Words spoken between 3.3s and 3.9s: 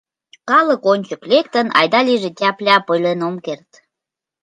керт.